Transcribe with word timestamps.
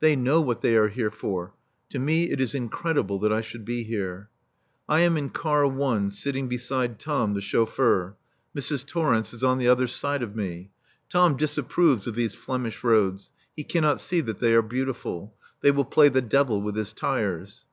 They 0.00 0.16
know 0.16 0.40
what 0.40 0.62
they 0.62 0.76
are 0.78 0.88
here 0.88 1.10
for. 1.10 1.52
To 1.90 1.98
me 1.98 2.30
it 2.30 2.40
is 2.40 2.54
incredible 2.54 3.18
that 3.18 3.34
I 3.34 3.42
should 3.42 3.66
be 3.66 3.82
here. 3.82 4.30
I 4.88 5.00
am 5.00 5.18
in 5.18 5.28
Car 5.28 5.66
1., 5.68 6.10
sitting 6.10 6.48
beside 6.48 6.98
Tom, 6.98 7.34
the 7.34 7.42
chauffeur; 7.42 8.16
Mrs. 8.56 8.86
Torrence 8.86 9.34
is 9.34 9.44
on 9.44 9.58
the 9.58 9.68
other 9.68 9.86
side 9.86 10.22
of 10.22 10.34
me. 10.34 10.70
Tom 11.10 11.36
disapproves 11.36 12.06
of 12.06 12.14
these 12.14 12.32
Flemish 12.34 12.82
roads. 12.82 13.30
He 13.54 13.62
cannot 13.62 14.00
see 14.00 14.22
that 14.22 14.38
they 14.38 14.54
are 14.54 14.62
beautiful. 14.62 15.34
They 15.60 15.70
will 15.70 15.84
play 15.84 16.08
the 16.08 16.22
devil 16.22 16.62
with 16.62 16.76
his 16.76 16.94
tyres. 16.94 17.66